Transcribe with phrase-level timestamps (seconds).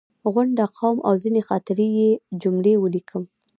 [0.33, 2.09] غونډ، قوم او ځینې خاطرې یې
[2.41, 3.23] جملې ولیکم.